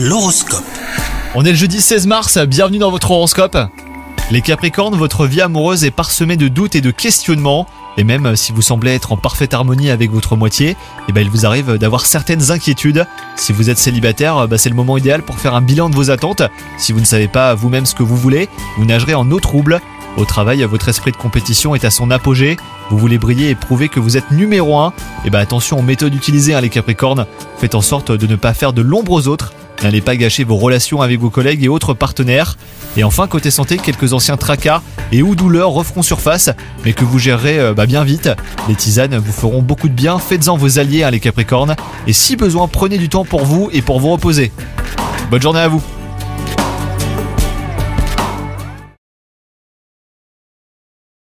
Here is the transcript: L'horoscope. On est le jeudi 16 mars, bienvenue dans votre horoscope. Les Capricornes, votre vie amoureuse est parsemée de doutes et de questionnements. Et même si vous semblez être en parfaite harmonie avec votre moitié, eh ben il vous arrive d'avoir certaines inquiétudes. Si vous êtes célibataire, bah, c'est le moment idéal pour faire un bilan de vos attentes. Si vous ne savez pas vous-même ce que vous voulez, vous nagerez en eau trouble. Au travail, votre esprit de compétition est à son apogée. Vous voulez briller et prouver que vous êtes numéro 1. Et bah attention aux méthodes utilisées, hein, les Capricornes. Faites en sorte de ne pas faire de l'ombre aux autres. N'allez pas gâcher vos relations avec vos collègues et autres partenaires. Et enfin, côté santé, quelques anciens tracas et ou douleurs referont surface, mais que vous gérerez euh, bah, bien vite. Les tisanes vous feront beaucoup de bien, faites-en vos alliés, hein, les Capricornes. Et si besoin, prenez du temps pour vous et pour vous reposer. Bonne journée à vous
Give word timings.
L'horoscope. 0.00 0.62
On 1.34 1.44
est 1.44 1.50
le 1.50 1.56
jeudi 1.56 1.80
16 1.80 2.06
mars, 2.06 2.38
bienvenue 2.38 2.78
dans 2.78 2.92
votre 2.92 3.10
horoscope. 3.10 3.58
Les 4.30 4.42
Capricornes, 4.42 4.94
votre 4.94 5.26
vie 5.26 5.40
amoureuse 5.40 5.82
est 5.82 5.90
parsemée 5.90 6.36
de 6.36 6.46
doutes 6.46 6.76
et 6.76 6.80
de 6.80 6.92
questionnements. 6.92 7.66
Et 7.96 8.04
même 8.04 8.36
si 8.36 8.52
vous 8.52 8.62
semblez 8.62 8.94
être 8.94 9.10
en 9.10 9.16
parfaite 9.16 9.54
harmonie 9.54 9.90
avec 9.90 10.12
votre 10.12 10.36
moitié, 10.36 10.76
eh 11.08 11.12
ben 11.12 11.22
il 11.22 11.30
vous 11.30 11.46
arrive 11.46 11.78
d'avoir 11.78 12.06
certaines 12.06 12.52
inquiétudes. 12.52 13.08
Si 13.34 13.52
vous 13.52 13.70
êtes 13.70 13.78
célibataire, 13.78 14.46
bah, 14.46 14.56
c'est 14.56 14.68
le 14.68 14.76
moment 14.76 14.98
idéal 14.98 15.22
pour 15.22 15.36
faire 15.36 15.56
un 15.56 15.62
bilan 15.62 15.90
de 15.90 15.96
vos 15.96 16.12
attentes. 16.12 16.42
Si 16.78 16.92
vous 16.92 17.00
ne 17.00 17.04
savez 17.04 17.26
pas 17.26 17.56
vous-même 17.56 17.84
ce 17.84 17.96
que 17.96 18.04
vous 18.04 18.16
voulez, 18.16 18.48
vous 18.76 18.84
nagerez 18.84 19.16
en 19.16 19.28
eau 19.32 19.40
trouble. 19.40 19.80
Au 20.16 20.24
travail, 20.24 20.62
votre 20.62 20.88
esprit 20.88 21.10
de 21.10 21.16
compétition 21.16 21.74
est 21.74 21.84
à 21.84 21.90
son 21.90 22.12
apogée. 22.12 22.56
Vous 22.90 22.98
voulez 22.98 23.18
briller 23.18 23.50
et 23.50 23.56
prouver 23.56 23.88
que 23.88 23.98
vous 23.98 24.16
êtes 24.16 24.30
numéro 24.30 24.78
1. 24.78 24.92
Et 25.24 25.30
bah 25.30 25.40
attention 25.40 25.76
aux 25.76 25.82
méthodes 25.82 26.14
utilisées, 26.14 26.54
hein, 26.54 26.60
les 26.60 26.70
Capricornes. 26.70 27.26
Faites 27.56 27.74
en 27.74 27.80
sorte 27.80 28.12
de 28.12 28.26
ne 28.28 28.36
pas 28.36 28.54
faire 28.54 28.72
de 28.72 28.82
l'ombre 28.82 29.10
aux 29.10 29.26
autres. 29.26 29.52
N'allez 29.82 30.00
pas 30.00 30.16
gâcher 30.16 30.44
vos 30.44 30.56
relations 30.56 31.02
avec 31.02 31.20
vos 31.20 31.30
collègues 31.30 31.64
et 31.64 31.68
autres 31.68 31.94
partenaires. 31.94 32.56
Et 32.96 33.04
enfin, 33.04 33.26
côté 33.28 33.50
santé, 33.50 33.76
quelques 33.76 34.12
anciens 34.12 34.36
tracas 34.36 34.82
et 35.12 35.22
ou 35.22 35.34
douleurs 35.34 35.70
referont 35.70 36.02
surface, 36.02 36.50
mais 36.84 36.92
que 36.92 37.04
vous 37.04 37.18
gérerez 37.18 37.58
euh, 37.60 37.74
bah, 37.74 37.86
bien 37.86 38.04
vite. 38.04 38.30
Les 38.68 38.74
tisanes 38.74 39.16
vous 39.16 39.32
feront 39.32 39.62
beaucoup 39.62 39.88
de 39.88 39.94
bien, 39.94 40.18
faites-en 40.18 40.56
vos 40.56 40.78
alliés, 40.78 41.04
hein, 41.04 41.10
les 41.10 41.20
Capricornes. 41.20 41.76
Et 42.06 42.12
si 42.12 42.36
besoin, 42.36 42.66
prenez 42.68 42.98
du 42.98 43.08
temps 43.08 43.24
pour 43.24 43.44
vous 43.44 43.70
et 43.72 43.82
pour 43.82 44.00
vous 44.00 44.10
reposer. 44.10 44.52
Bonne 45.30 45.42
journée 45.42 45.60
à 45.60 45.68
vous 45.68 45.82